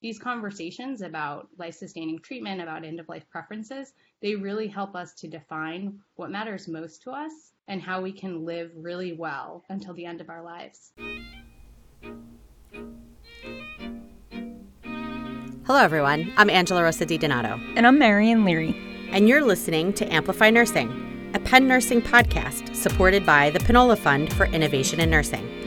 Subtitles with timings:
[0.00, 5.12] these conversations about life sustaining treatment, about end of life preferences, they really help us
[5.14, 7.32] to define what matters most to us
[7.66, 10.92] and how we can live really well until the end of our lives.
[15.66, 16.32] Hello, everyone.
[16.36, 17.60] I'm Angela Rosa Di Donato.
[17.76, 18.74] And I'm Marion Leary.
[19.10, 24.32] And you're listening to Amplify Nursing, a Penn Nursing podcast supported by the Panola Fund
[24.32, 25.57] for Innovation in Nursing.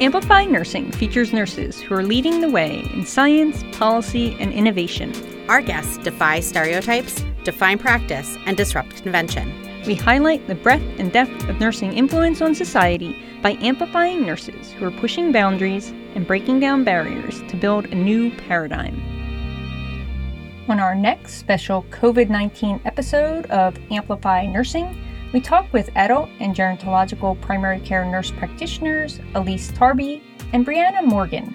[0.00, 5.12] Amplify Nursing features nurses who are leading the way in science, policy, and innovation.
[5.48, 9.52] Our guests defy stereotypes, define practice, and disrupt convention.
[9.88, 14.84] We highlight the breadth and depth of nursing influence on society by amplifying nurses who
[14.84, 19.02] are pushing boundaries and breaking down barriers to build a new paradigm.
[20.68, 26.54] On our next special COVID 19 episode of Amplify Nursing, we talk with adult and
[26.54, 31.54] gerontological primary care nurse practitioners Elise Tarbi and Brianna Morgan.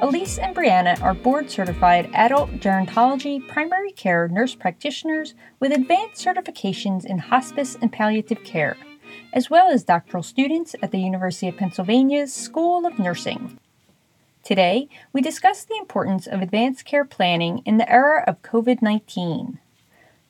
[0.00, 7.04] Elise and Brianna are board certified adult gerontology primary care nurse practitioners with advanced certifications
[7.04, 8.76] in hospice and palliative care,
[9.32, 13.58] as well as doctoral students at the University of Pennsylvania's School of Nursing.
[14.44, 19.58] Today, we discuss the importance of advanced care planning in the era of COVID 19.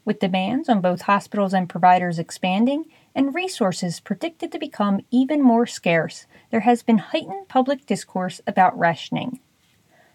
[0.04, 5.66] With demands on both hospitals and providers expanding and resources predicted to become even more
[5.66, 9.38] scarce, there has been heightened public discourse about rationing.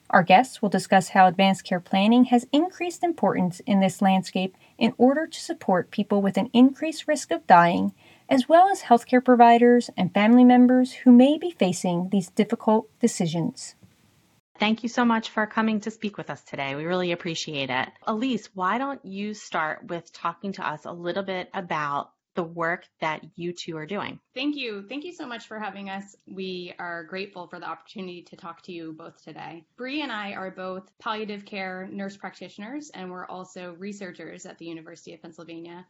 [0.10, 4.94] Our guests will discuss how advanced care planning has increased importance in this landscape in
[4.98, 7.94] order to support people with an increased risk of dying,
[8.30, 13.76] as well as healthcare providers and family members who may be facing these difficult decisions.
[14.60, 16.76] Thank you so much for coming to speak with us today.
[16.76, 17.90] We really appreciate it.
[18.08, 22.86] Elise, why don't you start with talking to us a little bit about the work
[23.02, 24.20] that you two are doing?
[24.36, 24.86] Thank you.
[24.88, 26.16] Thank you so much for having us.
[26.28, 29.66] We are grateful for the opportunity to talk to you both today.
[29.76, 34.66] Bree and I are both palliative care nurse practitioners, and we're also researchers at the
[34.66, 35.86] University of Pennsylvania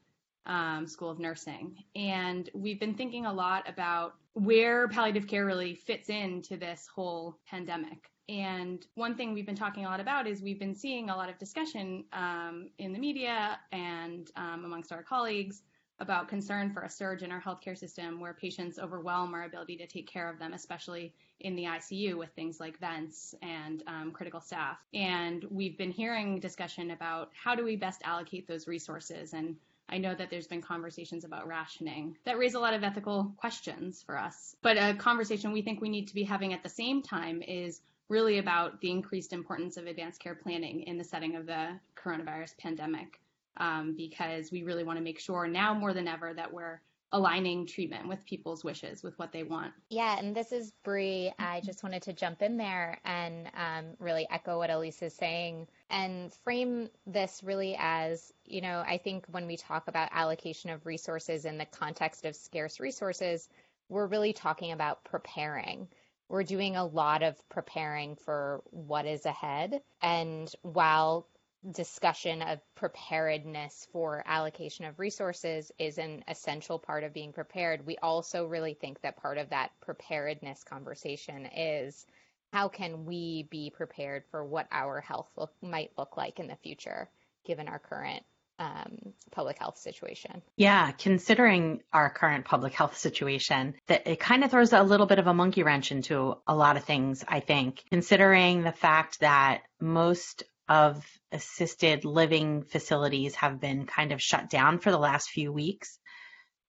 [0.45, 1.83] um, School of Nursing.
[1.95, 7.37] And we've been thinking a lot about where palliative care really fits into this whole
[7.49, 8.09] pandemic.
[8.29, 11.29] And one thing we've been talking a lot about is we've been seeing a lot
[11.29, 15.61] of discussion um, in the media and um, amongst our colleagues
[15.99, 19.87] about concern for a surge in our healthcare system where patients overwhelm our ability to
[19.87, 24.39] take care of them, especially in the ICU with things like vents and um, critical
[24.39, 24.77] staff.
[24.93, 29.33] And we've been hearing discussion about how do we best allocate those resources.
[29.33, 29.55] And
[29.89, 34.03] I know that there's been conversations about rationing that raise a lot of ethical questions
[34.03, 34.55] for us.
[34.61, 37.81] But a conversation we think we need to be having at the same time is
[38.09, 42.57] really about the increased importance of advanced care planning in the setting of the coronavirus
[42.57, 43.19] pandemic,
[43.57, 46.79] um, because we really want to make sure now more than ever that we're
[47.13, 49.71] aligning treatment with people's wishes, with what they want.
[49.89, 51.31] Yeah, and this is Bree.
[51.39, 55.67] I just wanted to jump in there and um, really echo what Elise is saying
[55.89, 60.85] and frame this really as, you know, I think when we talk about allocation of
[60.85, 63.47] resources in the context of scarce resources,
[63.87, 65.87] we're really talking about preparing
[66.29, 69.81] we're doing a lot of preparing for what is ahead.
[70.01, 71.27] And while
[71.71, 77.97] discussion of preparedness for allocation of resources is an essential part of being prepared, we
[77.97, 82.05] also really think that part of that preparedness conversation is
[82.53, 86.55] how can we be prepared for what our health look, might look like in the
[86.55, 87.09] future,
[87.45, 88.23] given our current
[88.59, 90.41] um, public health situation.
[90.55, 95.19] Yeah, considering our current public health situation, that it kind of throws a little bit
[95.19, 99.61] of a monkey wrench into a lot of things, I think, considering the fact that
[99.79, 105.51] most of assisted living facilities have been kind of shut down for the last few
[105.51, 105.99] weeks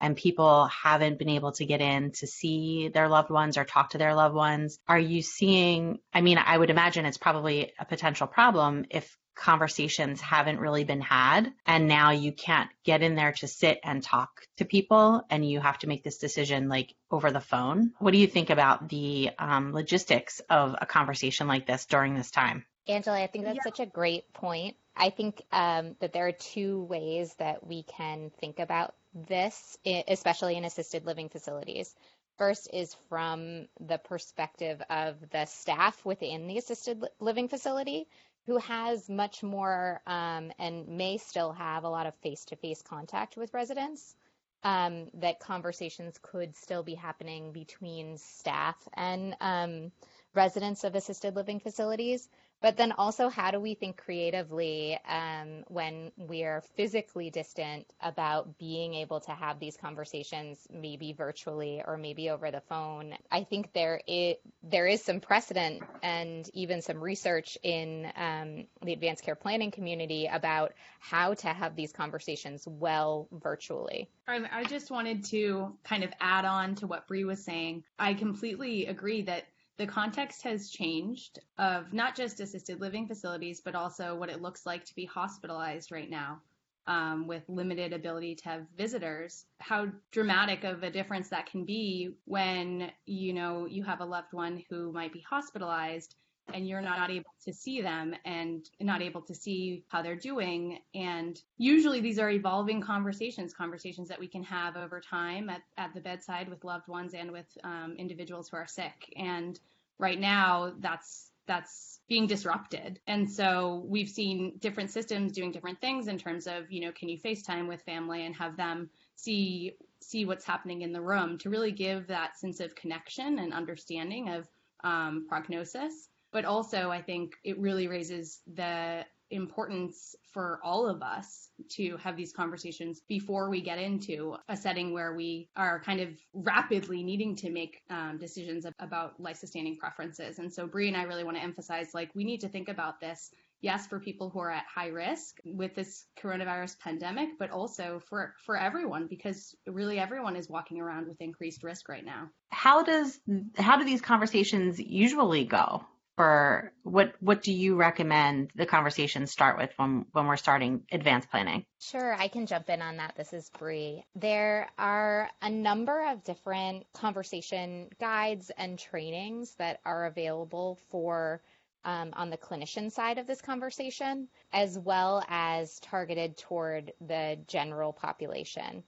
[0.00, 3.90] and people haven't been able to get in to see their loved ones or talk
[3.90, 4.78] to their loved ones.
[4.86, 5.98] Are you seeing?
[6.12, 11.00] I mean, I would imagine it's probably a potential problem if conversations haven't really been
[11.00, 11.52] had.
[11.64, 15.60] And now you can't get in there to sit and talk to people and you
[15.60, 17.92] have to make this decision like over the phone.
[17.98, 22.30] What do you think about the um, logistics of a conversation like this during this
[22.30, 22.66] time?
[22.88, 23.70] Angela, I think that's yeah.
[23.70, 24.76] such a great point.
[24.96, 30.56] I think um, that there are two ways that we can think about this, especially
[30.56, 31.94] in assisted living facilities.
[32.38, 38.06] First is from the perspective of the staff within the assisted living facility
[38.48, 42.80] who has much more um, and may still have a lot of face to face
[42.80, 44.16] contact with residents,
[44.64, 49.92] um, that conversations could still be happening between staff and um,
[50.34, 52.26] residents of assisted living facilities.
[52.60, 58.94] But then also how do we think creatively um, when we're physically distant about being
[58.94, 64.00] able to have these conversations maybe virtually or maybe over the phone i think there
[64.06, 69.70] is, there is some precedent and even some research in um, the advanced care planning
[69.70, 76.12] community about how to have these conversations well virtually I just wanted to kind of
[76.20, 77.84] add on to what Bree was saying.
[77.98, 79.44] I completely agree that
[79.78, 84.66] the context has changed of not just assisted living facilities, but also what it looks
[84.66, 86.40] like to be hospitalized right now
[86.88, 89.44] um, with limited ability to have visitors.
[89.60, 94.32] How dramatic of a difference that can be when you know you have a loved
[94.32, 96.16] one who might be hospitalized
[96.54, 100.78] and you're not able to see them and not able to see how they're doing.
[100.94, 105.94] And usually these are evolving conversations, conversations that we can have over time at, at
[105.94, 109.12] the bedside with loved ones and with um, individuals who are sick.
[109.16, 109.58] And
[109.98, 113.00] right now, that's that's being disrupted.
[113.06, 117.08] And so we've seen different systems doing different things in terms of, you know, can
[117.08, 121.50] you FaceTime with family and have them see see what's happening in the room to
[121.50, 124.46] really give that sense of connection and understanding of
[124.84, 131.50] um, prognosis but also I think it really raises the importance for all of us
[131.68, 136.08] to have these conversations before we get into a setting where we are kind of
[136.32, 140.38] rapidly needing to make um, decisions about life sustaining preferences.
[140.38, 143.00] And so Bree and I really want to emphasize like we need to think about
[143.00, 143.30] this
[143.60, 148.34] yes for people who are at high risk with this coronavirus pandemic but also for
[148.46, 153.18] for everyone because really everyone is walking around with increased risk right now how does
[153.56, 155.84] how do these conversations usually go
[156.18, 161.30] for what what do you recommend the conversations start with when when we're starting advanced
[161.30, 161.64] planning?
[161.80, 163.14] Sure, I can jump in on that.
[163.16, 164.04] This is Bree.
[164.16, 171.40] There are a number of different conversation guides and trainings that are available for
[171.84, 177.92] um, on the clinician side of this conversation, as well as targeted toward the general
[177.92, 178.82] population.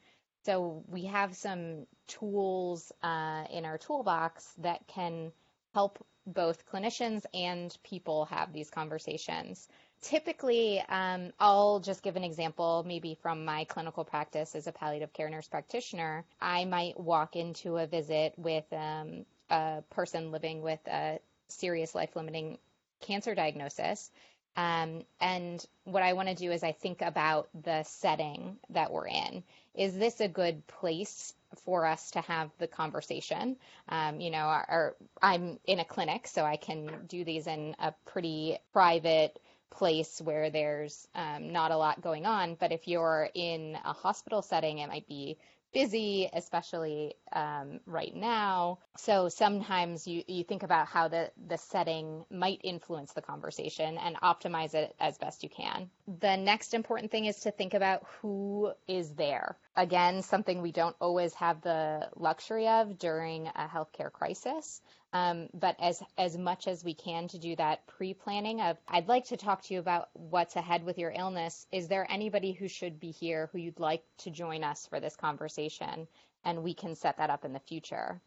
[0.47, 5.31] So we have some tools uh, in our toolbox that can
[5.75, 9.69] help both clinicians and people have these conversations.
[10.03, 15.13] Typically, um, I'll just give an example, maybe from my clinical practice as a palliative
[15.13, 16.25] care nurse practitioner.
[16.41, 21.19] I might walk into a visit with um, a person living with a
[21.49, 22.59] serious life limiting
[23.01, 24.11] cancer diagnosis.
[24.57, 29.07] Um, and what I want to do is I think about the setting that we're
[29.07, 29.43] in.
[29.75, 31.35] Is this a good place
[31.65, 33.57] for us to have the conversation.
[33.89, 37.75] Um, you know, our, our, I'm in a clinic, so I can do these in
[37.79, 39.39] a pretty private
[39.71, 42.57] place where there's um, not a lot going on.
[42.59, 45.39] But if you're in a hospital setting, it might be
[45.73, 48.79] busy, especially um, right now.
[48.97, 54.17] So sometimes you, you think about how the, the setting might influence the conversation and
[54.17, 55.91] optimize it as best you can.
[56.21, 59.57] The next important thing is to think about who is there.
[59.77, 64.83] Again, something we don't always have the luxury of during a healthcare crisis.
[65.13, 69.27] Um, but as as much as we can to do that pre-planning of I'd like
[69.27, 71.67] to talk to you about what's ahead with your illness.
[71.73, 75.17] Is there anybody who should be here who you'd like to join us for this
[75.17, 76.07] conversation?
[76.45, 78.21] And we can set that up in the future.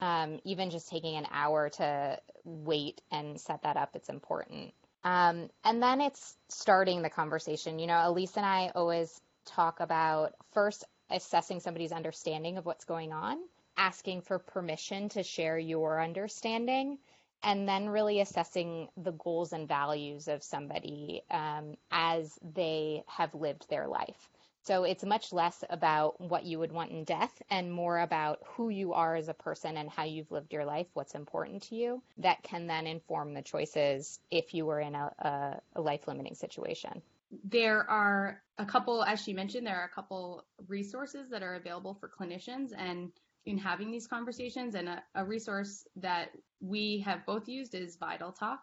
[0.00, 4.72] Um, even just taking an hour to wait and set that up, it's important.
[5.04, 7.78] Um, and then it's starting the conversation.
[7.78, 13.12] You know, Elise and I always talk about first assessing somebody's understanding of what's going
[13.12, 13.38] on
[13.76, 16.98] asking for permission to share your understanding
[17.42, 23.68] and then really assessing the goals and values of somebody um, as they have lived
[23.68, 24.28] their life.
[24.64, 28.68] So it's much less about what you would want in death and more about who
[28.68, 32.02] you are as a person and how you've lived your life, what's important to you.
[32.18, 37.02] That can then inform the choices if you were in a, a, life limiting situation.
[37.42, 41.94] There are a couple, as she mentioned, there are a couple resources that are available
[41.94, 42.70] for clinicians.
[42.76, 43.10] And
[43.46, 44.74] in having these conversations.
[44.74, 46.30] And a, a resource that
[46.60, 48.60] we have both used is Vital Talk.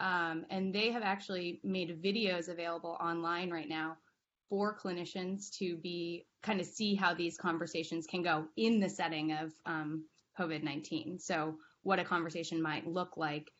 [0.00, 3.96] Um, and they have actually made videos available online right now
[4.48, 9.32] for clinicians to be kind of see how these conversations can go in the setting
[9.32, 10.04] of um,
[10.38, 11.18] COVID 19.
[11.18, 13.50] So, what a conversation might look like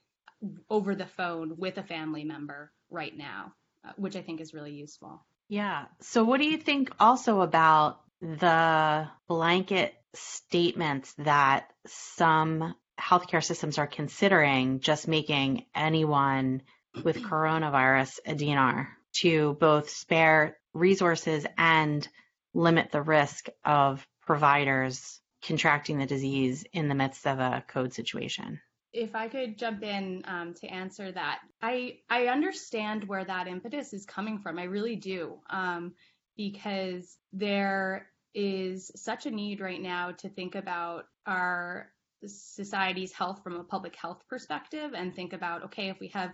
[0.70, 3.52] over the phone with a family member right now,
[3.86, 5.24] uh, which I think is really useful.
[5.48, 5.86] Yeah.
[6.00, 13.86] So, what do you think also about the blanket statements that some healthcare systems are
[13.86, 16.62] considering just making anyone
[17.02, 22.06] with coronavirus a DNR to both spare resources and
[22.52, 28.60] limit the risk of providers contracting the disease in the midst of a code situation.
[28.92, 33.92] if I could jump in um, to answer that, I I understand where that impetus
[33.92, 34.58] is coming from.
[34.58, 35.94] I really do, um,
[36.36, 41.90] because there is such a need right now to think about our
[42.26, 46.30] society's health from a public health perspective and think about okay, if we have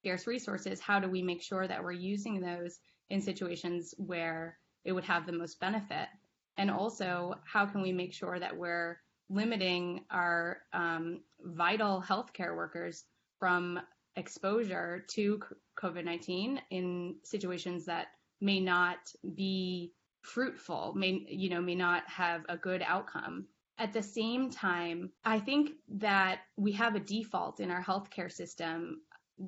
[0.00, 2.78] scarce resources, how do we make sure that we're using those
[3.10, 6.08] in situations where it would have the most benefit?
[6.56, 13.04] And also, how can we make sure that we're limiting our um, vital healthcare workers
[13.38, 13.80] from
[14.16, 15.40] exposure to
[15.78, 18.08] COVID 19 in situations that
[18.40, 18.98] may not
[19.34, 19.92] be
[20.22, 23.46] fruitful, may you know, may not have a good outcome.
[23.78, 29.00] At the same time, I think that we have a default in our healthcare system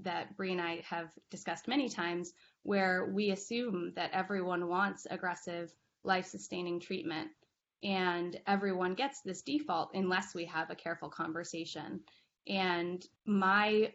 [0.03, 5.75] that Bree and I have discussed many times, where we assume that everyone wants aggressive,
[6.03, 7.29] life sustaining treatment
[7.83, 12.01] and everyone gets this default unless we have a careful conversation.
[12.47, 13.93] And my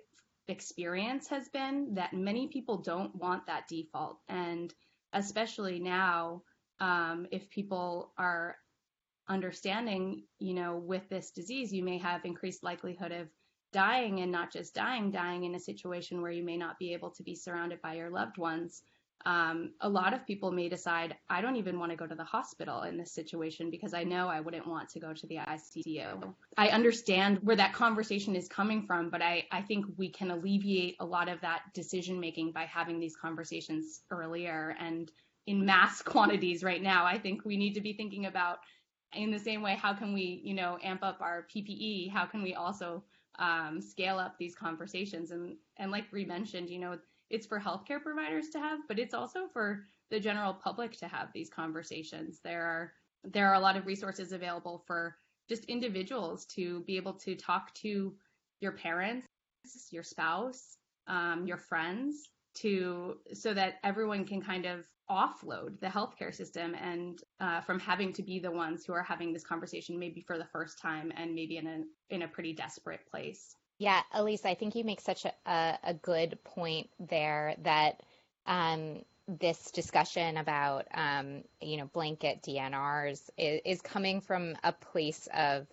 [0.47, 4.19] experience has been that many people don't want that default.
[4.27, 4.73] And
[5.13, 6.43] especially now,
[6.79, 8.57] um, if people are
[9.29, 13.27] understanding, you know, with this disease, you may have increased likelihood of
[13.73, 17.11] dying and not just dying, dying in a situation where you may not be able
[17.11, 18.81] to be surrounded by your loved ones
[19.25, 22.23] um, a lot of people may decide, I don't even want to go to the
[22.23, 26.33] hospital in this situation because I know I wouldn't want to go to the ICU.
[26.57, 30.95] I understand where that conversation is coming from, but I, I think we can alleviate
[30.99, 35.11] a lot of that decision making by having these conversations earlier and
[35.47, 37.05] in mass quantities right now.
[37.05, 38.59] I think we need to be thinking about
[39.13, 42.11] in the same way, how can we, you know, amp up our PPE?
[42.11, 43.03] How can we also
[43.39, 45.31] um, scale up these conversations?
[45.31, 46.99] And and like Bree mentioned, you know,
[47.29, 51.29] it's for healthcare providers to have, but it's also for the general public to have
[51.33, 52.39] these conversations.
[52.43, 55.15] There are there are a lot of resources available for
[55.49, 58.13] just individuals to be able to talk to
[58.59, 59.25] your parents,
[59.91, 60.77] your spouse,
[61.07, 62.29] um, your friends,
[62.61, 68.11] to so that everyone can kind of offload the healthcare system and uh, from having
[68.13, 71.33] to be the ones who are having this conversation maybe for the first time and
[71.33, 73.55] maybe in a in a pretty desperate place.
[73.79, 78.01] Yeah, Elise, I think you make such a, a, good point there that
[78.47, 85.27] um, this discussion about um, you know blanket DNRs is, is, coming from a place
[85.33, 85.67] of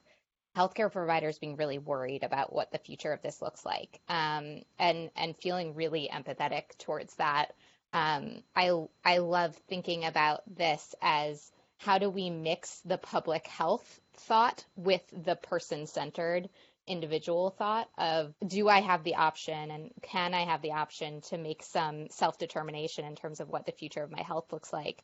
[0.56, 5.10] healthcare providers being really worried about what the future of this looks like um, and
[5.16, 7.52] and feeling really empathetic towards that.
[7.92, 14.00] Um, I I love thinking about this as how do we mix the public health
[14.16, 16.48] thought with the person centered
[16.86, 21.38] individual thought of do I have the option and can I have the option to
[21.38, 25.02] make some self determination in terms of what the future of my health looks like.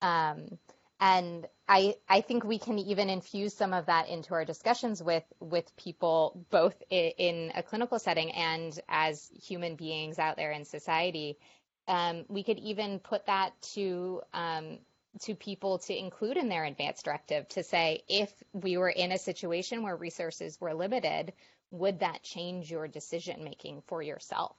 [0.00, 0.58] Um,
[1.00, 5.24] and I I think we can even infuse some of that into our discussions with
[5.40, 11.38] with people both in, a clinical setting and as human beings out there in society.
[11.86, 14.78] Um, we could even put that to um,
[15.20, 19.18] to people to include in their advance directive to say if we were in a
[19.18, 21.32] situation where resources were limited,
[21.70, 24.56] would that change your decision making for yourself?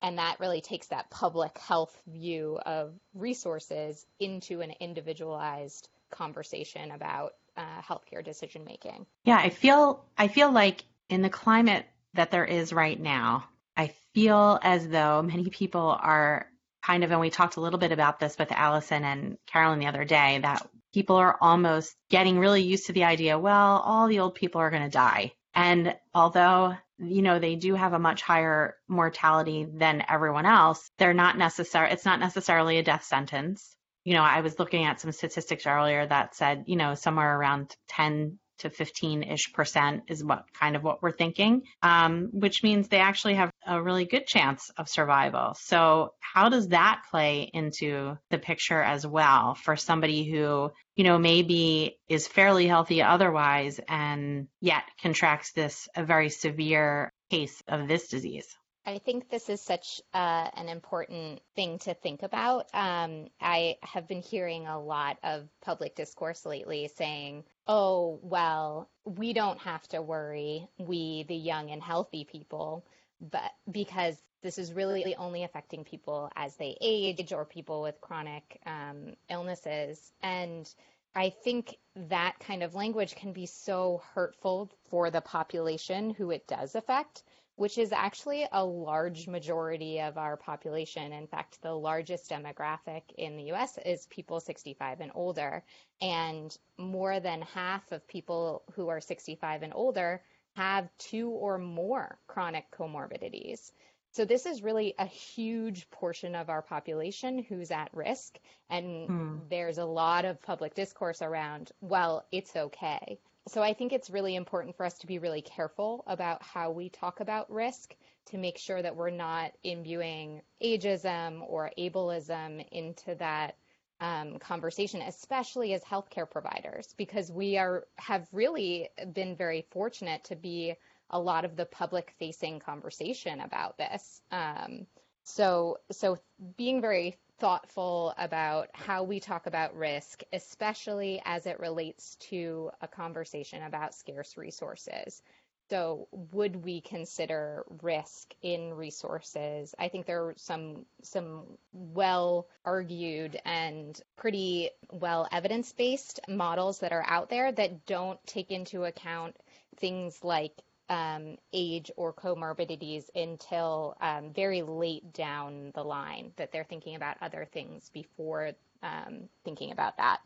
[0.00, 7.34] And that really takes that public health view of resources into an individualized conversation about
[7.56, 9.06] uh, healthcare decision making.
[9.24, 13.92] Yeah, I feel I feel like in the climate that there is right now, I
[14.14, 16.48] feel as though many people are
[16.82, 19.86] kind of, and we talked a little bit about this with Allison and Carolyn the
[19.86, 24.20] other day, that people are almost getting really used to the idea, well, all the
[24.20, 25.32] old people are going to die.
[25.54, 31.14] And although, you know, they do have a much higher mortality than everyone else, they're
[31.14, 33.76] not necessary, it's not necessarily a death sentence.
[34.04, 37.74] You know, I was looking at some statistics earlier that said, you know, somewhere around
[37.88, 42.88] 10 to 15 ish percent is what kind of what we're thinking, um, which means
[42.88, 45.54] they actually have a really good chance of survival.
[45.54, 51.18] So, how does that play into the picture as well for somebody who, you know,
[51.18, 58.08] maybe is fairly healthy otherwise and yet contracts this a very severe case of this
[58.08, 58.46] disease?
[58.88, 62.68] I think this is such uh, an important thing to think about.
[62.72, 69.34] Um, I have been hearing a lot of public discourse lately saying, oh, well, we
[69.34, 72.86] don't have to worry, we, the young and healthy people,
[73.20, 78.60] but because this is really only affecting people as they age or people with chronic
[78.66, 80.12] um, illnesses.
[80.22, 80.72] And
[81.14, 86.46] I think that kind of language can be so hurtful for the population who it
[86.46, 87.24] does affect
[87.58, 91.12] which is actually a large majority of our population.
[91.12, 95.64] In fact, the largest demographic in the US is people 65 and older.
[96.00, 100.22] And more than half of people who are 65 and older
[100.58, 103.70] have two or more chronic comorbidities.
[104.10, 108.36] So this is really a huge portion of our population who's at risk.
[108.68, 109.40] And mm.
[109.48, 113.20] there's a lot of public discourse around, well, it's okay.
[113.46, 116.88] So I think it's really important for us to be really careful about how we
[116.88, 117.94] talk about risk
[118.26, 123.54] to make sure that we're not imbuing ageism or ableism into that
[124.00, 130.36] um, conversation, especially as healthcare providers, because we are have really been very fortunate to
[130.36, 130.74] be
[131.10, 134.20] a lot of the public facing conversation about this.
[134.30, 134.86] Um,
[135.24, 136.18] so, so
[136.56, 142.88] being very thoughtful about how we talk about risk, especially as it relates to a
[142.88, 145.22] conversation about scarce resources.
[145.70, 149.74] So, would we consider risk in resources?
[149.78, 156.92] I think there are some some well argued and pretty well evidence based models that
[156.92, 159.36] are out there that don't take into account
[159.76, 160.52] things like
[160.88, 167.16] um, age or comorbidities until um, very late down the line, that they're thinking about
[167.20, 170.20] other things before um, thinking about that.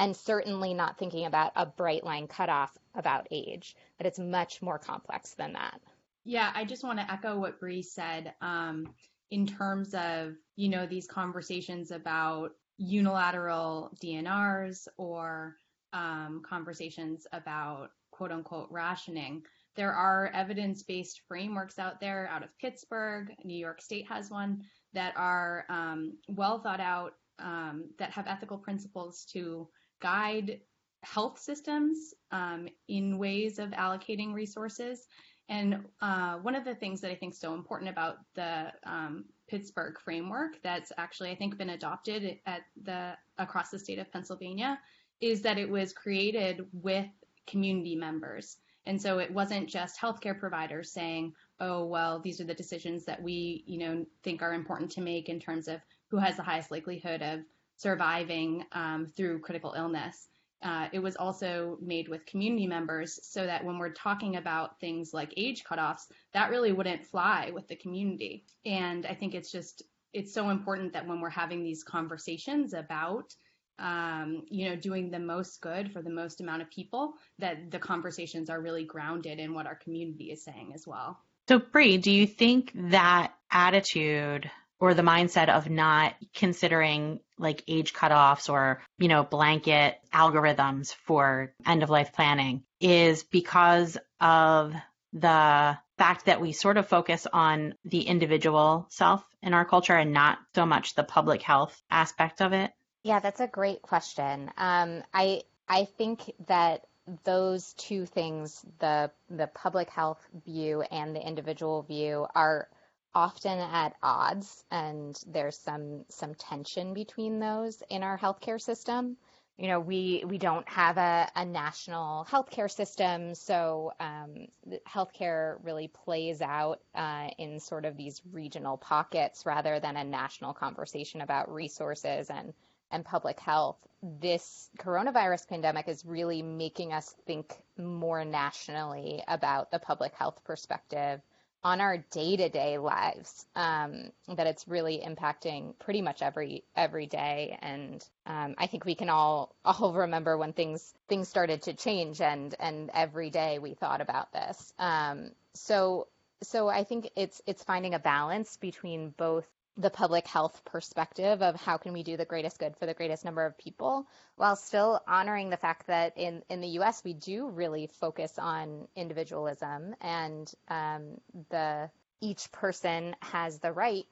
[0.00, 4.78] And certainly not thinking about a bright line cutoff about age, that it's much more
[4.78, 5.80] complex than that.
[6.24, 8.94] Yeah, I just want to echo what Bree said um,
[9.30, 15.56] in terms of, you know, these conversations about unilateral DNRs or
[15.92, 19.42] um, conversations about quote unquote rationing
[19.76, 24.62] there are evidence based frameworks out there out of Pittsburgh, New York State has one
[24.92, 29.68] that are um, well thought out, um, that have ethical principles to
[30.00, 30.60] guide
[31.02, 35.06] health systems um, in ways of allocating resources.
[35.48, 39.24] And uh, one of the things that I think is so important about the um,
[39.48, 44.78] Pittsburgh framework that's actually I think been adopted at the across the state of Pennsylvania
[45.20, 47.06] is that it was created with
[47.46, 48.58] community members.
[48.86, 53.20] And so it wasn't just healthcare providers saying, oh, well, these are the decisions that
[53.20, 56.70] we, you know, think are important to make in terms of who has the highest
[56.70, 57.40] likelihood of
[57.80, 60.28] surviving um, through critical illness.
[60.62, 65.14] Uh, it was also made with community members so that when we're talking about things
[65.14, 66.02] like age cutoffs,
[66.34, 68.44] that really wouldn't fly with the community.
[68.66, 69.82] And I think it's just,
[70.12, 73.34] it's so important that when we're having these conversations about
[73.78, 77.78] um, you know, doing the most good for the most amount of people, that the
[77.78, 81.18] conversations are really grounded in what our community is saying as well.
[81.48, 87.92] So, Bree, do you think that attitude or the mindset of not considering like age
[87.92, 94.74] cutoffs or, you know, blanket algorithms for end of life planning is because of
[95.12, 100.12] the fact that we sort of focus on the individual self in our culture and
[100.12, 102.72] not so much the public health aspect of it?
[103.02, 104.50] Yeah, that's a great question.
[104.56, 106.86] Um, I I think that
[107.24, 112.68] those two things, the the public health view and the individual view, are
[113.14, 119.16] often at odds, and there's some some tension between those in our healthcare system.
[119.56, 124.46] You know, we we don't have a, a national healthcare system, so um,
[124.88, 130.54] healthcare really plays out uh, in sort of these regional pockets rather than a national
[130.54, 132.54] conversation about resources and
[132.90, 139.78] and public health, this coronavirus pandemic is really making us think more nationally about the
[139.78, 141.20] public health perspective
[141.62, 147.58] on our day-to-day lives um, that it's really impacting pretty much every every day.
[147.60, 152.20] And um, I think we can all all remember when things things started to change
[152.20, 154.72] and and every day we thought about this.
[154.78, 156.06] Um, so
[156.42, 159.46] so I think it's it's finding a balance between both
[159.76, 163.24] the public health perspective of how can we do the greatest good for the greatest
[163.24, 164.06] number of people
[164.36, 168.88] while still honoring the fact that in, in the US we do really focus on
[168.96, 174.04] individualism and um, the each person has the right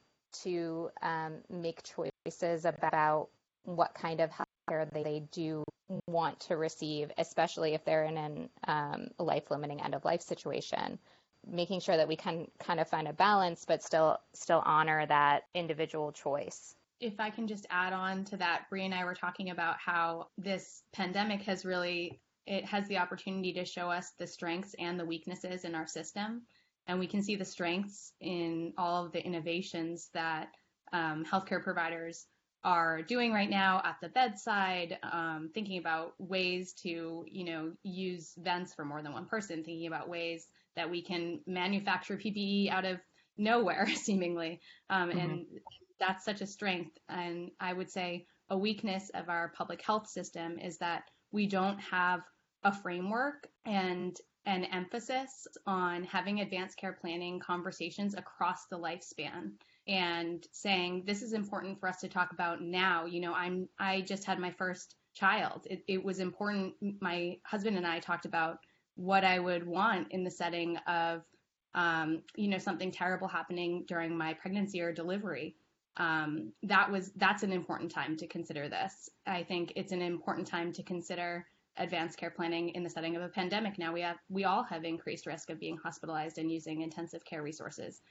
[0.43, 3.29] to um, make choices about
[3.63, 5.63] what kind of health care they do
[6.07, 10.99] want to receive, especially if they're in a um, life limiting end of life situation
[11.47, 15.43] making sure that we can kind of find a balance but still still honor that
[15.53, 16.75] individual choice.
[16.99, 20.27] If i can just add on to that Bree and i were talking about how
[20.37, 25.05] this pandemic has really it has the opportunity to show us the strengths and the
[25.05, 26.41] weaknesses in our system.
[26.87, 30.49] And we can see the strengths in all of the innovations that
[30.91, 32.25] um, healthcare providers
[32.63, 38.33] are doing right now at the bedside, um, thinking about ways to, you know, use
[38.39, 42.85] vents for more than one person, thinking about ways that we can manufacture PPE out
[42.85, 42.99] of
[43.37, 44.59] nowhere, seemingly.
[44.89, 45.19] Um, mm-hmm.
[45.19, 45.45] And
[45.99, 46.97] that's such a strength.
[47.07, 51.79] And I would say a weakness of our public health system is that we don't
[51.79, 52.21] have
[52.63, 59.51] a framework and an emphasis on having advanced care planning conversations across the lifespan
[59.87, 64.01] and saying this is important for us to talk about now you know i'm i
[64.01, 68.59] just had my first child it, it was important my husband and i talked about
[68.99, 71.23] what i would want in the setting of
[71.73, 75.55] um, you know something terrible happening during my pregnancy or delivery.
[75.97, 79.09] Um, that was that's an important time to consider this.
[79.27, 81.45] I think it's an important time to consider
[81.77, 83.77] advanced care planning in the setting of a pandemic.
[83.77, 87.43] Now we have we all have increased risk of being hospitalized and using intensive care
[87.43, 88.01] resources.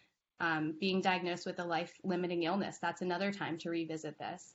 [0.41, 4.55] Um, being diagnosed with a life limiting illness that's another time to revisit this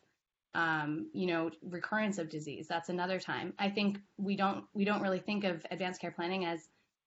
[0.55, 2.67] um, you know recurrence of disease.
[2.67, 3.53] That's another time.
[3.59, 6.59] I think we don't we don't really think of advanced care planning as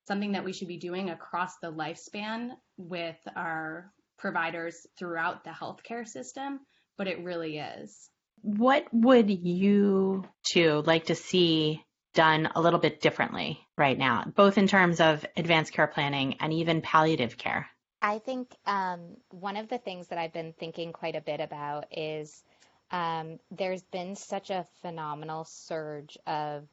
[0.06, 6.06] something that we should be doing across the lifespan with our providers throughout the healthcare
[6.06, 6.60] system
[6.96, 8.10] but it really is.
[8.42, 14.58] What would you two like to see done a little bit differently right now, both
[14.58, 17.68] in terms of advanced care planning and even palliative care?
[18.00, 21.86] I think um, one of the things that I've been thinking quite a bit about
[21.90, 22.42] is
[22.90, 26.68] um, there's been such a phenomenal surge of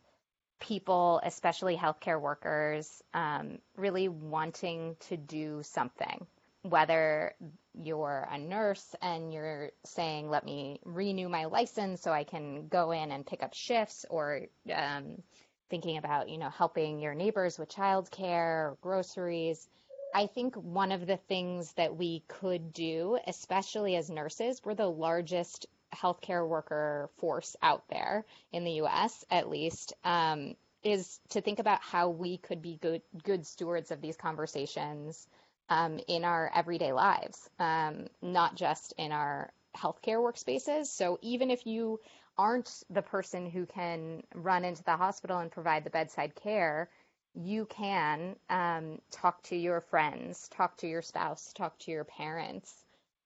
[0.59, 6.25] people, especially healthcare workers, um, really wanting to do something.
[6.61, 7.33] Whether
[7.73, 12.91] you're a nurse and you're saying, let me renew my license so I can go
[12.91, 14.41] in and pick up shifts, or
[14.73, 15.21] um,
[15.69, 19.67] thinking about, you know, helping your neighbors with childcare or groceries.
[20.13, 24.87] I think one of the things that we could do, especially as nurses, we're the
[24.87, 31.59] largest healthcare worker force out there in the US, at least, um, is to think
[31.59, 35.27] about how we could be good good stewards of these conversations
[35.69, 40.87] um, in our everyday lives, um, not just in our healthcare workspaces.
[40.87, 41.99] So even if you
[42.37, 46.89] aren't the person who can run into the hospital and provide the bedside care,
[47.35, 52.82] you can um, talk to your friends, talk to your spouse, talk to your parents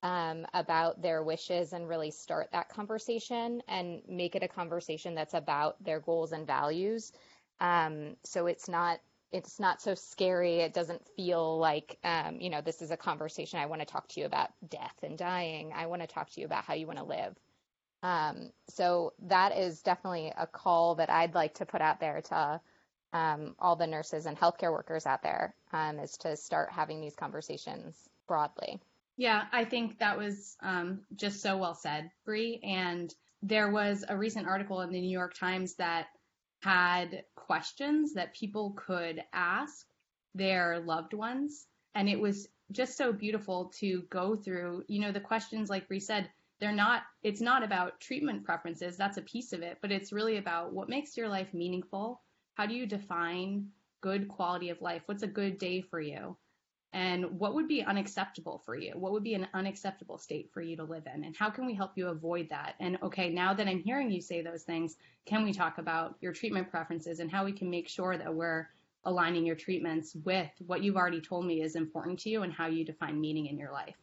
[0.07, 5.33] um, about their wishes and really start that conversation and make it a conversation that's
[5.33, 7.11] about their goals and values.
[7.59, 8.99] Um, so it's not
[9.33, 10.59] it's not so scary.
[10.59, 13.59] It doesn't feel like, um, you know, this is a conversation.
[13.59, 15.73] I want to talk to you about death and dying.
[15.75, 17.35] I want to talk to you about how you want to live.
[18.01, 22.61] Um, so that is definitely a call that I'd like to put out there to
[23.11, 27.15] um, all the nurses and healthcare workers out there um, is to start having these
[27.17, 27.97] conversations
[28.29, 28.79] broadly.
[29.17, 32.59] Yeah, I think that was um, just so well said, Bree.
[32.63, 36.07] And there was a recent article in the New York Times that
[36.61, 39.87] had questions that people could ask
[40.35, 41.65] their loved ones.
[41.95, 45.99] And it was just so beautiful to go through, you know, the questions, like Bree
[45.99, 48.97] said, they're not, it's not about treatment preferences.
[48.97, 52.21] That's a piece of it, but it's really about what makes your life meaningful.
[52.55, 53.69] How do you define
[54.01, 55.03] good quality of life?
[55.05, 56.37] What's a good day for you?
[56.97, 58.93] And what would be unacceptable for you?
[58.95, 61.25] What would be an unacceptable state for you to live in?
[61.25, 62.73] And how can we help you avoid that?
[62.79, 64.95] And okay, now that I'm hearing you say those things,
[65.27, 68.67] can we talk about your treatment preferences and how we can make sure that we're
[69.05, 72.65] aligning your treatments with what you've already told me is important to you and how
[72.65, 73.95] you define meaning in your life?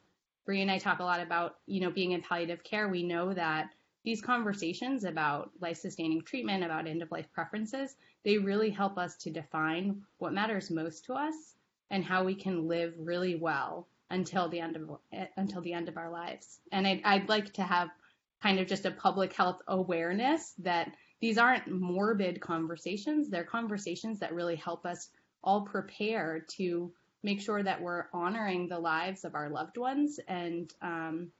[0.47, 2.87] Bree and I talk a lot about, you know, being in palliative care.
[2.87, 3.71] We know that
[4.05, 9.17] these conversations about life sustaining treatment, about end of life preferences, they really help us
[9.17, 11.57] to define what matters most to us
[11.91, 14.99] and how we can live really well until the end of
[15.37, 16.59] until the end of our lives.
[16.73, 17.89] And I'd, I'd like to have
[18.43, 23.31] kind of just a public health awareness that these aren't morbid conversations.
[23.31, 25.09] They're conversations that really help us
[25.43, 26.93] all prepare to
[27.23, 31.31] make sure that we're honoring the lives of our loved ones and um,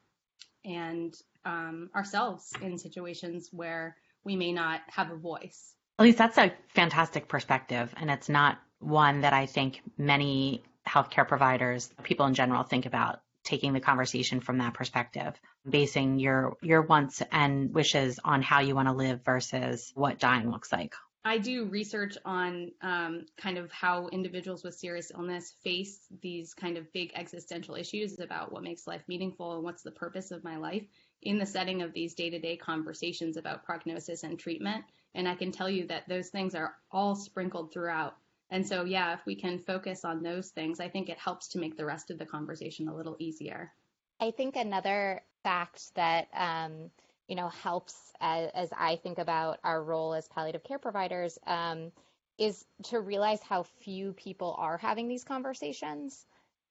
[0.65, 5.75] and um, ourselves in situations where we may not have a voice.
[5.99, 11.91] Elise, that's a fantastic perspective, and it's not one that I think many healthcare providers,
[12.03, 15.35] people in general, think about taking the conversation from that perspective,
[15.69, 20.51] basing your your wants and wishes on how you want to live versus what dying
[20.51, 20.95] looks like.
[21.27, 26.77] I do research on um, kind of how individuals with serious illness face these kind
[26.77, 30.59] of big existential issues about what makes life meaningful and what's the purpose of my
[30.59, 30.85] life
[31.23, 34.85] in the setting of these day to day conversations about prognosis and treatment.
[35.15, 38.17] And I can tell you that those things are all sprinkled throughout
[38.55, 41.59] and so, yeah, if we can focus on those things, I think it helps to
[41.59, 43.73] make the rest of the conversation a little easier.
[44.21, 46.89] I think another fact that, um,
[47.27, 51.91] you know, helps as, as, I think about our role as palliative care providers um,
[52.39, 56.25] is to realize how few people are having these conversations.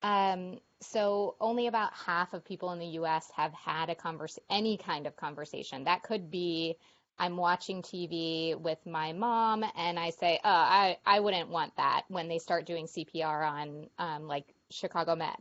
[0.04, 3.30] Um, so only about half of people in the U.S.
[3.36, 5.84] have had a converse, any kind of conversation.
[5.84, 6.78] That could be
[7.18, 12.04] I'm watching TV with my mom and I say, oh, I, I wouldn't want that
[12.08, 15.36] when they start doing CPR on um, like Chicago Med.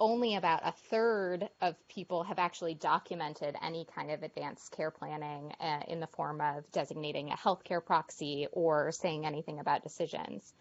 [0.00, 5.52] Only about a third of people have actually documented any kind of advanced care planning
[5.60, 10.52] uh, in the form of designating a healthcare proxy or saying anything about decisions.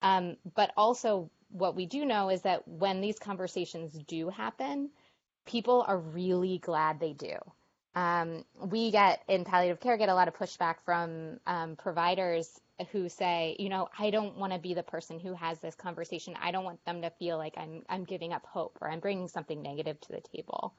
[0.00, 4.90] Um, but also, what we do know is that when these conversations do happen,
[5.46, 7.36] people are really glad they do.
[7.94, 13.08] Um, we get in palliative care get a lot of pushback from um, providers who
[13.08, 16.34] say, you know, I don't want to be the person who has this conversation.
[16.40, 19.28] I don't want them to feel like I'm I'm giving up hope or I'm bringing
[19.28, 20.74] something negative to the table.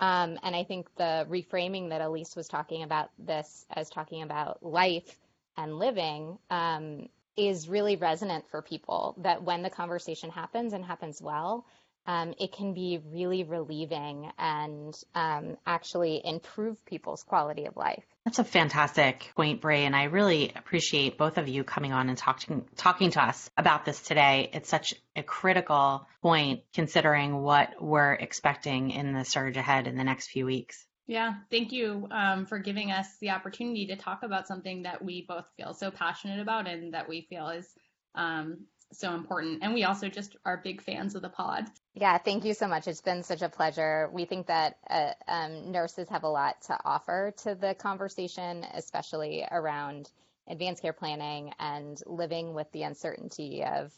[0.00, 4.62] Um, and I think the reframing that Elise was talking about this as talking about
[4.62, 5.18] life
[5.56, 9.14] and living um, is really resonant for people.
[9.18, 11.66] That when the conversation happens and happens well,
[12.06, 18.04] um, it can be really relieving and um, actually improve people's quality of life.
[18.24, 22.16] That's a fantastic point, Bree, and I really appreciate both of you coming on and
[22.16, 24.50] talking talking to us about this today.
[24.52, 30.04] It's such a critical point considering what we're expecting in the surge ahead in the
[30.04, 30.86] next few weeks.
[31.08, 35.26] Yeah, thank you um, for giving us the opportunity to talk about something that we
[35.28, 37.66] both feel so passionate about and that we feel is
[38.14, 38.66] um,
[38.98, 39.60] so important.
[39.62, 41.66] And we also just are big fans of the pod.
[41.94, 42.88] Yeah, thank you so much.
[42.88, 44.08] It's been such a pleasure.
[44.12, 49.44] We think that uh, um, nurses have a lot to offer to the conversation, especially
[49.50, 50.10] around
[50.48, 53.92] advanced care planning and living with the uncertainty of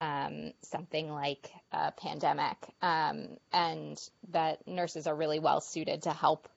[0.00, 3.98] um, something like a pandemic, um, and
[4.30, 6.48] that nurses are really well suited to help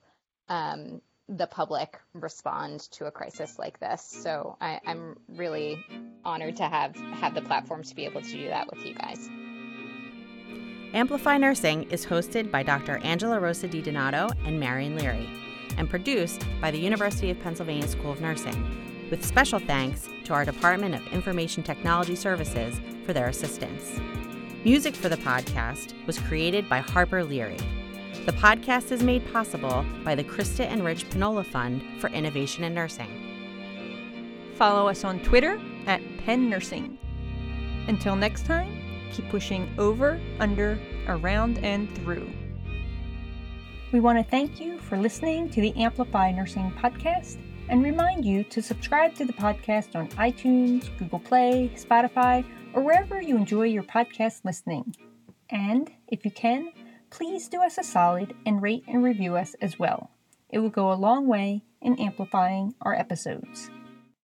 [0.47, 4.01] um, the public respond to a crisis like this.
[4.01, 5.83] So I, am really
[6.25, 9.29] honored to have have the platform to be able to do that with you guys.
[10.93, 12.97] Amplify Nursing is hosted by Dr.
[12.97, 15.27] Angela Rosa DiDonato and Marion Leary,
[15.77, 20.45] and produced by the University of Pennsylvania School of Nursing, with special thanks to our
[20.45, 23.99] Department of Information Technology Services for their assistance.
[24.63, 27.57] Music for the podcast was created by Harper Leary.
[28.25, 32.73] The podcast is made possible by the Krista and Rich Panola Fund for Innovation in
[32.73, 33.09] Nursing.
[34.55, 36.97] Follow us on Twitter at Penn Nursing.
[37.89, 42.31] Until next time, keep pushing over, under, around, and through.
[43.91, 48.45] We want to thank you for listening to the Amplify Nursing podcast and remind you
[48.45, 53.83] to subscribe to the podcast on iTunes, Google Play, Spotify, or wherever you enjoy your
[53.83, 54.95] podcast listening.
[55.49, 56.71] And if you can,
[57.13, 60.09] please do us a solid and rate and review us as well.
[60.49, 63.69] It will go a long way in amplifying our episodes.